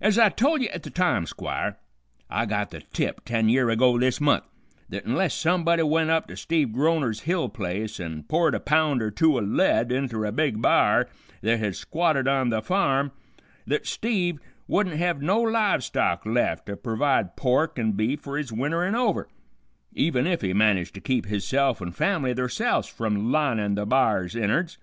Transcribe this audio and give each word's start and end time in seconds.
"Ez 0.00 0.16
I 0.20 0.28
tol' 0.28 0.60
ye 0.60 0.68
at 0.68 0.84
the 0.84 0.90
time, 0.90 1.26
Squire, 1.26 1.80
I 2.30 2.46
got 2.46 2.70
the 2.70 2.80
tip 2.92 3.24
ten 3.24 3.48
year 3.48 3.70
ago 3.70 3.98
this 3.98 4.20
month, 4.20 4.44
th't 4.88 5.04
unless 5.04 5.34
somebody 5.34 5.82
went 5.82 6.10
up 6.10 6.28
to 6.28 6.36
Steve 6.36 6.70
Groner's 6.72 7.22
hill 7.22 7.48
place 7.48 7.98
an' 7.98 8.22
poured 8.22 8.54
a 8.54 8.60
pound 8.60 9.02
or 9.02 9.10
two 9.10 9.36
o' 9.36 9.40
lead 9.42 9.90
inter 9.90 10.24
a 10.24 10.30
big 10.30 10.62
b'ar 10.62 11.08
th't 11.42 11.58
had 11.58 11.74
squatted 11.74 12.28
on 12.28 12.50
tha' 12.50 12.62
farm, 12.62 13.10
th't 13.68 13.84
Steve 13.84 14.38
wouldn't 14.68 14.94
hev 14.94 15.20
no 15.22 15.42
live 15.42 15.82
stock 15.82 16.24
left 16.24 16.66
to 16.66 16.76
pervide 16.76 17.36
pork 17.36 17.80
an' 17.80 17.90
beef 17.96 18.20
fer 18.20 18.36
his 18.36 18.52
winterin' 18.52 18.94
over, 18.94 19.26
even 19.92 20.24
if 20.24 20.40
he 20.40 20.52
managed 20.52 20.94
to 20.94 21.00
keep 21.00 21.26
hisself 21.26 21.82
an' 21.82 21.90
fam'ly 21.90 22.32
theirselfs 22.32 22.88
from 22.88 23.32
linin' 23.32 23.74
the 23.74 23.84
b'ar's 23.84 24.36
innards. 24.36 24.78